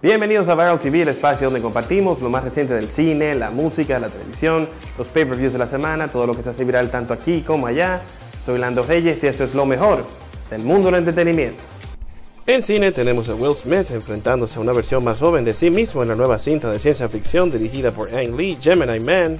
Bienvenidos 0.00 0.46
a 0.46 0.54
Viral 0.54 0.78
TV, 0.78 1.02
el 1.02 1.08
espacio 1.08 1.48
donde 1.48 1.60
compartimos 1.60 2.20
lo 2.20 2.30
más 2.30 2.44
reciente 2.44 2.72
del 2.72 2.88
cine, 2.88 3.34
la 3.34 3.50
música, 3.50 3.98
la 3.98 4.08
televisión, 4.08 4.68
los 4.96 5.08
pay-per-views 5.08 5.52
de 5.52 5.58
la 5.58 5.66
semana, 5.66 6.06
todo 6.06 6.24
lo 6.24 6.36
que 6.36 6.44
se 6.44 6.50
hace 6.50 6.64
viral 6.64 6.88
tanto 6.88 7.12
aquí 7.12 7.42
como 7.42 7.66
allá. 7.66 8.00
Soy 8.46 8.60
Lando 8.60 8.84
Reyes 8.84 9.24
y 9.24 9.26
esto 9.26 9.42
es 9.42 9.54
lo 9.54 9.66
mejor 9.66 10.04
del 10.50 10.62
mundo 10.62 10.86
del 10.86 11.00
entretenimiento. 11.00 11.60
En 12.46 12.62
cine 12.62 12.92
tenemos 12.92 13.28
a 13.28 13.34
Will 13.34 13.56
Smith 13.56 13.90
enfrentándose 13.90 14.60
a 14.60 14.62
una 14.62 14.72
versión 14.72 15.02
más 15.02 15.18
joven 15.18 15.44
de 15.44 15.52
sí 15.52 15.68
mismo 15.68 16.00
en 16.04 16.10
la 16.10 16.14
nueva 16.14 16.38
cinta 16.38 16.70
de 16.70 16.78
ciencia 16.78 17.08
ficción 17.08 17.50
dirigida 17.50 17.90
por 17.90 18.14
Ang 18.14 18.36
Lee, 18.36 18.56
Gemini 18.60 19.00
Man. 19.00 19.36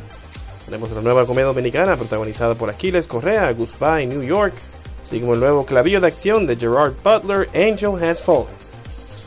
Tenemos 0.64 0.90
la 0.90 1.02
nueva 1.02 1.24
comedia 1.24 1.46
dominicana 1.46 1.96
protagonizada 1.96 2.56
por 2.56 2.68
Aquiles 2.68 3.06
Correa, 3.06 3.52
Goodbye 3.52 4.06
New 4.08 4.24
York, 4.24 4.54
así 5.06 5.18
el 5.18 5.38
nuevo 5.38 5.64
clavillo 5.64 6.00
de 6.00 6.08
acción 6.08 6.48
de 6.48 6.56
Gerard 6.56 6.94
Butler, 7.04 7.48
Angel 7.54 7.94
Has 8.02 8.20
Fallen 8.20 8.67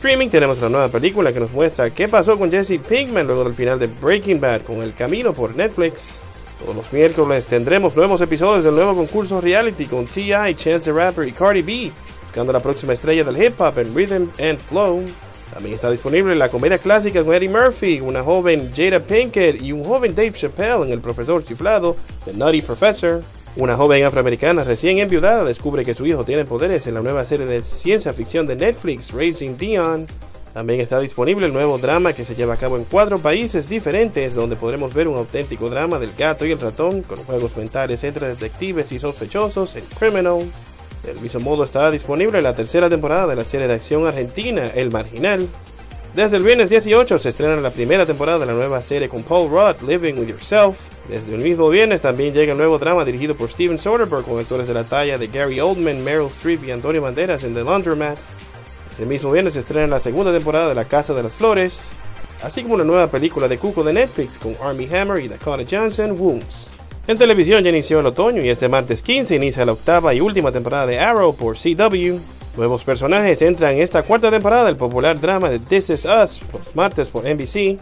streaming 0.02 0.30
tenemos 0.30 0.60
la 0.60 0.68
nueva 0.68 0.88
película 0.88 1.32
que 1.32 1.38
nos 1.38 1.52
muestra 1.52 1.88
qué 1.90 2.08
pasó 2.08 2.36
con 2.36 2.50
Jesse 2.50 2.80
Pinkman 2.80 3.24
luego 3.24 3.44
del 3.44 3.54
final 3.54 3.78
de 3.78 3.86
Breaking 3.86 4.40
Bad 4.40 4.62
con 4.62 4.82
El 4.82 4.94
Camino 4.94 5.32
por 5.32 5.54
Netflix. 5.54 6.18
Todos 6.58 6.74
los 6.74 6.92
miércoles 6.92 7.46
tendremos 7.46 7.94
nuevos 7.94 8.20
episodios 8.20 8.64
del 8.64 8.74
nuevo 8.74 8.96
concurso 8.96 9.40
reality 9.40 9.86
con 9.86 10.06
T.I., 10.06 10.56
Chance 10.56 10.86
the 10.86 10.92
Rapper 10.92 11.28
y 11.28 11.30
Cardi 11.30 11.62
B, 11.62 11.92
buscando 12.20 12.52
la 12.52 12.58
próxima 12.58 12.94
estrella 12.94 13.22
del 13.22 13.40
hip 13.40 13.60
hop 13.60 13.78
en 13.78 13.94
Rhythm 13.94 14.28
and 14.40 14.58
Flow. 14.58 15.04
También 15.54 15.76
está 15.76 15.88
disponible 15.88 16.34
la 16.34 16.48
comedia 16.48 16.78
clásica 16.78 17.22
con 17.22 17.32
Eddie 17.32 17.48
Murphy, 17.48 18.00
una 18.00 18.24
joven 18.24 18.72
Jada 18.74 18.98
Pinkett 18.98 19.62
y 19.62 19.70
un 19.70 19.84
joven 19.84 20.16
Dave 20.16 20.32
Chappelle 20.32 20.82
en 20.82 20.90
El 20.90 21.00
Profesor 21.00 21.44
Chiflado, 21.44 21.96
The 22.24 22.32
Nutty 22.32 22.60
Professor. 22.62 23.22
Una 23.54 23.76
joven 23.76 24.02
afroamericana 24.02 24.64
recién 24.64 24.96
enviudada 24.96 25.44
descubre 25.44 25.84
que 25.84 25.94
su 25.94 26.06
hijo 26.06 26.24
tiene 26.24 26.46
poderes 26.46 26.86
en 26.86 26.94
la 26.94 27.02
nueva 27.02 27.26
serie 27.26 27.44
de 27.44 27.62
ciencia 27.62 28.14
ficción 28.14 28.46
de 28.46 28.56
Netflix, 28.56 29.12
Raising 29.12 29.58
Dion. 29.58 30.06
También 30.54 30.80
está 30.80 30.98
disponible 30.98 31.44
el 31.44 31.52
nuevo 31.52 31.76
drama 31.76 32.14
que 32.14 32.24
se 32.24 32.34
lleva 32.34 32.54
a 32.54 32.56
cabo 32.56 32.78
en 32.78 32.84
cuatro 32.84 33.18
países 33.18 33.68
diferentes, 33.68 34.34
donde 34.34 34.56
podremos 34.56 34.94
ver 34.94 35.06
un 35.06 35.18
auténtico 35.18 35.68
drama 35.68 35.98
del 35.98 36.14
gato 36.14 36.46
y 36.46 36.52
el 36.52 36.60
ratón, 36.60 37.02
con 37.02 37.18
juegos 37.24 37.54
mentales 37.54 38.02
entre 38.04 38.28
detectives 38.28 38.90
y 38.90 38.98
sospechosos 38.98 39.76
en 39.76 39.84
Criminal. 39.98 40.50
Del 41.04 41.20
mismo 41.20 41.40
modo 41.40 41.64
está 41.64 41.90
disponible 41.90 42.40
la 42.40 42.54
tercera 42.54 42.88
temporada 42.88 43.26
de 43.26 43.36
la 43.36 43.44
serie 43.44 43.68
de 43.68 43.74
acción 43.74 44.06
argentina 44.06 44.70
El 44.74 44.90
Marginal, 44.90 45.46
desde 46.14 46.36
el 46.36 46.42
viernes 46.42 46.68
18 46.68 47.16
se 47.16 47.30
estrena 47.30 47.56
la 47.56 47.70
primera 47.70 48.04
temporada 48.04 48.40
de 48.40 48.46
la 48.46 48.52
nueva 48.52 48.82
serie 48.82 49.08
con 49.08 49.22
Paul 49.22 49.48
Rudd, 49.48 49.88
Living 49.88 50.14
with 50.14 50.28
Yourself. 50.28 50.90
Desde 51.08 51.34
el 51.34 51.40
mismo 51.40 51.70
viernes 51.70 52.02
también 52.02 52.34
llega 52.34 52.52
el 52.52 52.58
nuevo 52.58 52.78
drama 52.78 53.04
dirigido 53.04 53.34
por 53.34 53.48
Steven 53.48 53.78
Soderbergh 53.78 54.24
con 54.24 54.38
actores 54.38 54.68
de 54.68 54.74
la 54.74 54.84
talla 54.84 55.16
de 55.16 55.28
Gary 55.28 55.60
Oldman, 55.60 56.04
Meryl 56.04 56.26
Streep 56.26 56.64
y 56.64 56.70
Antonio 56.70 57.00
Banderas 57.00 57.44
en 57.44 57.54
The 57.54 57.64
Laundromat. 57.64 58.18
Ese 58.90 59.06
mismo 59.06 59.32
viernes 59.32 59.54
se 59.54 59.60
estrena 59.60 59.86
la 59.86 60.00
segunda 60.00 60.32
temporada 60.32 60.68
de 60.68 60.74
La 60.74 60.84
Casa 60.84 61.14
de 61.14 61.22
las 61.22 61.32
Flores, 61.32 61.92
así 62.42 62.62
como 62.62 62.76
la 62.76 62.84
nueva 62.84 63.06
película 63.06 63.48
de 63.48 63.56
Cuco 63.56 63.82
de 63.82 63.94
Netflix 63.94 64.36
con 64.36 64.54
Army 64.62 64.86
Hammer 64.94 65.24
y 65.24 65.28
Dakota 65.28 65.64
Johnson, 65.68 66.12
Wounds. 66.12 66.70
En 67.06 67.16
televisión 67.16 67.64
ya 67.64 67.70
inició 67.70 68.00
el 68.00 68.06
otoño 68.06 68.42
y 68.42 68.50
este 68.50 68.68
martes 68.68 69.02
15 69.02 69.34
inicia 69.34 69.64
la 69.64 69.72
octava 69.72 70.12
y 70.12 70.20
última 70.20 70.52
temporada 70.52 70.86
de 70.86 71.00
Arrow 71.00 71.34
por 71.34 71.56
CW. 71.56 72.18
Nuevos 72.56 72.84
personajes 72.84 73.40
entran 73.40 73.74
en 73.74 73.80
esta 73.80 74.02
cuarta 74.02 74.30
temporada 74.30 74.66
del 74.66 74.76
popular 74.76 75.18
drama 75.18 75.48
de 75.48 75.58
This 75.58 75.88
Is 75.88 76.04
Us, 76.04 76.40
los 76.52 76.76
martes 76.76 77.08
por 77.08 77.24
NBC. 77.24 77.78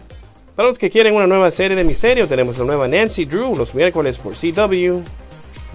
Para 0.55 0.69
los 0.69 0.77
que 0.77 0.89
quieren 0.89 1.13
una 1.13 1.27
nueva 1.27 1.51
serie 1.51 1.75
de 1.75 1.83
misterio, 1.83 2.25
tenemos 2.25 2.57
la 2.57 2.63
nueva 2.63 2.87
Nancy 2.87 3.25
Drew 3.25 3.55
los 3.57 3.75
miércoles 3.75 4.17
por 4.17 4.33
CW. 4.33 5.01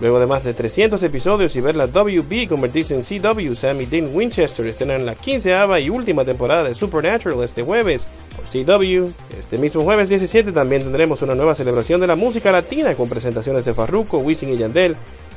Luego 0.00 0.20
de 0.20 0.26
más 0.26 0.44
de 0.44 0.54
300 0.54 1.02
episodios 1.02 1.56
y 1.56 1.60
ver 1.60 1.76
la 1.76 1.86
WB 1.86 2.48
convertirse 2.48 2.94
en 2.94 3.02
CW, 3.02 3.54
Sammy 3.54 3.84
Dean 3.84 4.14
Winchester 4.14 4.74
en 4.78 5.06
la 5.06 5.14
quinceava 5.14 5.78
y 5.80 5.90
última 5.90 6.24
temporada 6.24 6.64
de 6.64 6.74
Supernatural 6.74 7.42
este 7.44 7.62
jueves 7.62 8.06
por 8.34 8.44
CW. 8.46 9.08
Este 9.38 9.58
mismo 9.58 9.82
jueves 9.84 10.08
17 10.08 10.52
también 10.52 10.82
tendremos 10.82 11.20
una 11.20 11.34
nueva 11.34 11.54
celebración 11.54 12.00
de 12.00 12.06
la 12.06 12.16
música 12.16 12.52
latina 12.52 12.94
con 12.94 13.08
presentaciones 13.08 13.64
de 13.66 13.72
Farruko, 13.72 14.18
Wisin 14.18 14.50
y 14.50 14.58
Yandel, 14.58 14.96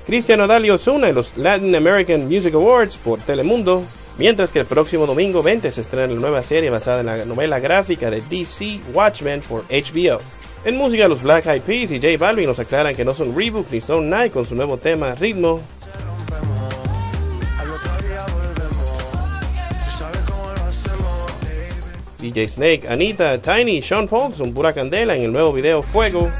Cristiano 0.09 0.47
Dalio 0.47 0.73
Osuna 0.73 1.07
en 1.09 1.13
los 1.13 1.37
Latin 1.37 1.75
American 1.75 2.25
Music 2.25 2.55
Awards 2.55 2.97
por 2.97 3.19
Telemundo. 3.19 3.83
Mientras 4.17 4.51
que 4.51 4.57
el 4.57 4.65
próximo 4.65 5.05
domingo 5.05 5.43
20 5.43 5.69
se 5.69 5.81
estrena 5.81 6.11
la 6.11 6.19
nueva 6.19 6.41
serie 6.41 6.71
basada 6.71 7.01
en 7.01 7.05
la 7.05 7.25
novela 7.25 7.59
gráfica 7.59 8.09
de 8.09 8.19
DC 8.27 8.79
Watchmen 8.91 9.41
por 9.41 9.65
HBO. 9.67 10.17
En 10.65 10.77
música, 10.77 11.07
los 11.07 11.21
Black 11.21 11.45
Eyed 11.45 11.61
Peas 11.61 11.91
y 11.91 12.01
J 12.01 12.17
Balvin 12.17 12.47
nos 12.47 12.57
aclaran 12.57 12.95
que 12.95 13.05
no 13.05 13.13
son 13.13 13.37
Reboot 13.37 13.69
ni 13.69 13.81
son 13.81 14.09
Nike 14.09 14.31
con 14.31 14.47
su 14.47 14.55
nuevo 14.55 14.77
tema 14.77 15.13
Ritmo. 15.13 15.61
DJ 22.17 22.47
Snake, 22.47 22.87
Anita, 22.89 23.37
Tiny 23.37 23.77
y 23.77 23.81
Sean 23.83 24.07
Paul 24.07 24.33
son 24.33 24.55
pura 24.55 24.73
candela 24.73 25.15
en 25.15 25.21
el 25.21 25.31
nuevo 25.31 25.53
video 25.53 25.83
Fuego. 25.83 26.31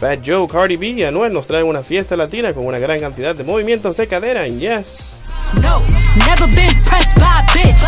Fat 0.00 0.20
Joe, 0.24 0.48
Cardi 0.48 0.78
B 0.78 0.86
y 0.86 1.04
Anuel 1.04 1.30
nos 1.30 1.46
traen 1.46 1.66
una 1.66 1.82
fiesta 1.82 2.16
latina 2.16 2.54
con 2.54 2.64
una 2.64 2.78
gran 2.78 3.00
cantidad 3.00 3.34
de 3.34 3.44
movimientos 3.44 3.98
de 3.98 4.06
cadera 4.06 4.46
en 4.46 4.58
Yes. 4.58 5.18
No, 5.60 5.80
never 6.26 6.48
been 6.54 6.74
pressed 6.84 7.14
by 7.16 7.44
bitch. 7.52 7.82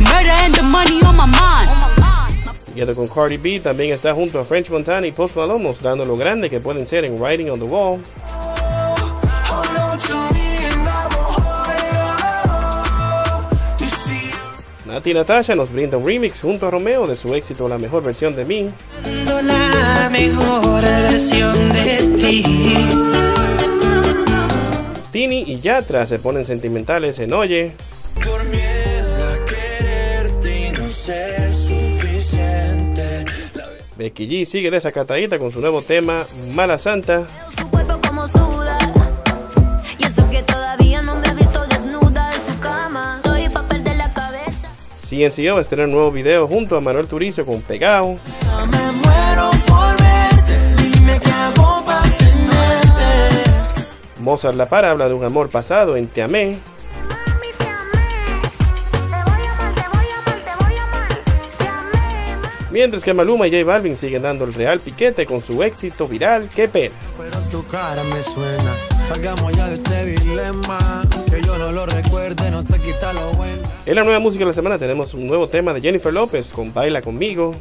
Murder 0.00 0.32
and 0.44 0.52
the 0.56 0.62
money 0.64 1.00
on 1.04 1.14
my 1.14 1.26
mind. 1.26 1.70
Siguiendo 2.66 2.96
con 2.96 3.06
Cardi 3.06 3.36
B, 3.36 3.60
también 3.60 3.92
está 3.92 4.12
junto 4.12 4.40
a 4.40 4.44
French 4.44 4.70
Montana 4.70 5.06
y 5.06 5.12
Post 5.12 5.36
Malone 5.36 5.62
mostrando 5.62 6.04
lo 6.04 6.16
grande 6.16 6.50
que 6.50 6.58
pueden 6.58 6.84
ser 6.88 7.04
en 7.04 7.20
Writing 7.20 7.48
on 7.48 7.60
the 7.60 7.64
Wall. 7.64 8.00
Nati 14.86 15.12
Natasha 15.12 15.54
nos 15.54 15.72
brinda 15.72 15.98
un 15.98 16.06
remix 16.06 16.40
junto 16.40 16.66
a 16.66 16.70
Romeo 16.70 17.06
de 17.06 17.14
su 17.14 17.34
éxito 17.34 17.68
La 17.68 17.78
mejor 17.78 18.02
versión 18.02 18.34
de 18.34 18.44
mí. 18.44 18.70
La 19.42 20.08
mejor 20.10 20.82
versión 20.82 21.54
de 21.72 22.16
ti. 22.18 22.44
Tini 25.12 25.42
y 25.42 25.60
Yatra 25.60 26.06
se 26.06 26.18
ponen 26.18 26.44
sentimentales 26.44 27.18
en 27.18 27.32
Oye. 27.32 27.72
Por 28.14 28.44
miedo 28.44 29.24
a 29.32 29.44
quererte 29.44 30.68
y 30.68 30.70
no 30.70 30.88
ser 30.88 31.54
suficiente. 31.54 33.24
Becky 33.96 34.28
G 34.28 34.44
sigue 34.46 34.70
desacatadita 34.70 35.38
con 35.38 35.52
su 35.52 35.60
nuevo 35.60 35.82
tema 35.82 36.26
Mala 36.54 36.78
Santa. 36.78 37.26
CNCO 45.28 45.60
estrena 45.60 45.84
un 45.84 45.90
nuevo 45.90 46.10
video 46.10 46.48
junto 46.48 46.78
a 46.78 46.80
Manuel 46.80 47.06
Turizo 47.06 47.44
con 47.44 47.60
Pegao. 47.60 48.18
Mozart 54.18 54.56
La 54.56 54.68
Para 54.68 54.90
habla 54.90 55.08
de 55.08 55.14
un 55.14 55.24
amor 55.24 55.50
pasado 55.50 55.96
en 55.96 56.06
Te 56.06 56.22
Amé. 56.22 56.58
Mientras 62.70 63.02
que 63.02 63.12
Maluma 63.12 63.46
y 63.46 63.50
J 63.50 63.64
Balvin 63.64 63.96
siguen 63.96 64.22
dando 64.22 64.44
el 64.44 64.54
real 64.54 64.80
piquete 64.80 65.26
con 65.26 65.42
su 65.42 65.62
éxito 65.62 66.08
viral, 66.08 66.48
qué 66.54 66.68
pena. 66.68 66.94
Salgamos 69.06 69.52
ya 69.56 69.68
de 69.68 69.74
este 69.74 70.04
dilema, 70.04 71.02
que 71.28 71.42
yo 71.42 71.58
no 71.58 71.72
lo 71.72 71.86
recuerde, 71.86 72.50
no 72.50 72.64
te 72.64 72.78
quita 72.78 73.12
lo 73.12 73.32
bueno. 73.32 73.62
En 73.86 73.94
la 73.94 74.04
nueva 74.04 74.20
música 74.20 74.44
de 74.44 74.50
la 74.50 74.54
semana 74.54 74.78
tenemos 74.78 75.14
un 75.14 75.26
nuevo 75.26 75.48
tema 75.48 75.72
de 75.72 75.80
Jennifer 75.80 76.12
López 76.12 76.50
con 76.50 76.72
Baila 76.72 77.02
conmigo. 77.02 77.54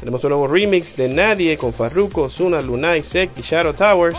Tenemos 0.00 0.22
un 0.24 0.30
nuevo 0.30 0.46
remix 0.46 0.96
de 0.96 1.08
Nadie 1.08 1.56
con 1.56 1.72
Farruko, 1.72 2.28
Zuna, 2.28 2.60
Lunay, 2.60 3.02
Sek 3.02 3.30
y 3.38 3.42
Shadow 3.42 3.72
Towers. 3.72 4.18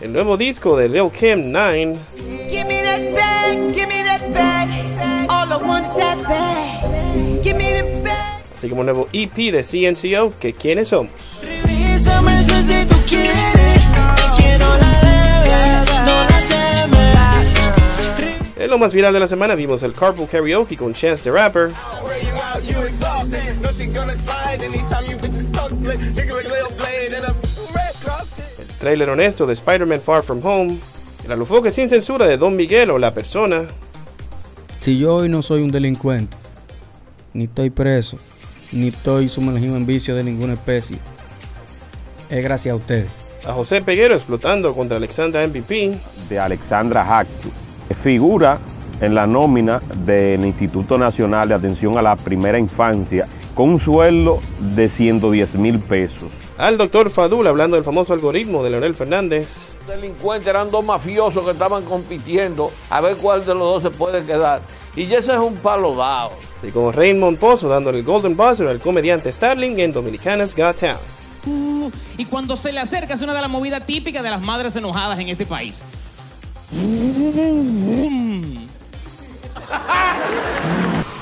El 0.00 0.12
nuevo 0.12 0.36
disco 0.36 0.76
de 0.76 0.88
Lil 0.88 1.10
Kim 1.10 1.52
9. 1.52 1.96
Así 8.62 8.68
como 8.68 8.82
un 8.82 8.86
nuevo 8.86 9.08
EP 9.12 9.34
de 9.50 9.64
CNCO, 9.64 10.34
que 10.38 10.52
quiénes 10.52 10.86
somos. 10.86 11.10
En 18.56 18.70
lo 18.70 18.78
más 18.78 18.94
viral 18.94 19.12
de 19.12 19.18
la 19.18 19.26
semana 19.26 19.56
vimos 19.56 19.82
el 19.82 19.92
Carpool 19.94 20.28
Karaoke 20.28 20.76
con 20.76 20.94
Chance 20.94 21.24
the 21.24 21.32
Rapper. 21.32 21.72
El 28.60 28.76
trailer 28.78 29.10
honesto 29.10 29.44
de 29.44 29.54
Spider-Man 29.54 30.00
Far 30.00 30.22
From 30.22 30.40
Home. 30.46 30.78
El 31.24 31.32
alufoque 31.32 31.72
sin 31.72 31.88
censura 31.90 32.26
de 32.26 32.36
Don 32.36 32.54
Miguel 32.54 32.92
o 32.92 32.98
La 33.00 33.12
Persona. 33.12 33.66
Si 34.78 35.00
yo 35.00 35.16
hoy 35.16 35.28
no 35.28 35.42
soy 35.42 35.62
un 35.62 35.72
delincuente, 35.72 36.36
ni 37.32 37.44
estoy 37.44 37.70
preso, 37.70 38.18
ni 38.72 38.88
estoy 38.88 39.28
sumergido 39.28 39.76
en 39.76 39.86
vicio 39.86 40.14
de 40.14 40.24
ninguna 40.24 40.54
especie. 40.54 40.98
Es 42.30 42.42
gracias 42.42 42.72
a 42.72 42.76
ustedes. 42.76 43.08
A 43.46 43.52
José 43.52 43.82
Peguero 43.82 44.14
explotando 44.14 44.74
contra 44.74 44.96
Alexandra 44.96 45.46
MVP. 45.46 45.98
De 46.28 46.38
Alexandra 46.38 47.04
Hactu. 47.04 47.50
Figura 48.02 48.58
en 49.00 49.14
la 49.14 49.26
nómina 49.26 49.82
del 50.04 50.44
Instituto 50.46 50.96
Nacional 50.96 51.48
de 51.48 51.54
Atención 51.56 51.98
a 51.98 52.02
la 52.02 52.16
Primera 52.16 52.58
Infancia 52.58 53.28
con 53.54 53.70
un 53.70 53.80
sueldo 53.80 54.40
de 54.74 54.88
110 54.88 55.56
mil 55.56 55.78
pesos. 55.80 56.30
Al 56.56 56.78
doctor 56.78 57.10
Fadul 57.10 57.46
hablando 57.46 57.76
del 57.76 57.84
famoso 57.84 58.12
algoritmo 58.12 58.62
de 58.62 58.70
Leonel 58.70 58.94
Fernández. 58.94 59.76
Los 59.88 59.96
delincuentes 59.96 60.46
eran 60.46 60.70
dos 60.70 60.84
mafiosos 60.84 61.44
que 61.44 61.50
estaban 61.50 61.82
compitiendo 61.84 62.70
a 62.88 63.00
ver 63.00 63.16
cuál 63.16 63.44
de 63.44 63.54
los 63.54 63.82
dos 63.82 63.82
se 63.82 63.90
puede 63.90 64.24
quedar. 64.24 64.60
Y 64.94 65.02
ese 65.12 65.32
es 65.32 65.38
un 65.38 65.56
palo 65.56 65.94
dado. 65.94 66.30
Y 66.62 66.70
con 66.70 66.92
Raymond 66.92 67.38
Pozo 67.38 67.68
dándole 67.68 67.98
el 67.98 68.04
Golden 68.04 68.36
Buzzer 68.36 68.68
al 68.68 68.78
comediante 68.78 69.32
Starling 69.32 69.80
en 69.80 69.92
Dominicanas 69.92 70.54
Got 70.54 70.76
Talent. 70.76 71.00
Uh, 71.44 71.90
y 72.16 72.24
cuando 72.26 72.56
se 72.56 72.72
le 72.72 72.80
acerca 72.80 73.14
es 73.14 73.22
una 73.22 73.34
de 73.34 73.40
las 73.40 73.50
movidas 73.50 73.84
típicas 73.84 74.22
de 74.22 74.30
las 74.30 74.40
madres 74.40 74.76
enojadas 74.76 75.18
en 75.18 75.28
este 75.28 75.44
país. 75.44 75.82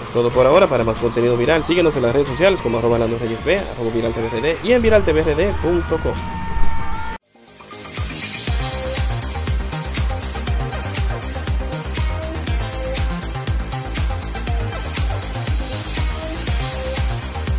Es 0.04 0.12
todo 0.12 0.30
por 0.30 0.46
ahora. 0.46 0.66
Para 0.66 0.84
más 0.84 0.98
contenido 0.98 1.36
viral, 1.36 1.64
síguenos 1.64 1.96
en 1.96 2.02
las 2.02 2.12
redes 2.12 2.28
sociales 2.28 2.60
como 2.60 2.78
arroba 2.78 2.98
Reyes 2.98 3.44
B, 3.44 3.58
arroba 3.58 3.90
viral 3.90 4.12
y 4.62 4.72
en 4.72 4.82
viraltvrd.com. 4.82 6.39